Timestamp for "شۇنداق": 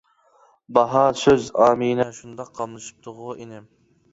2.21-2.51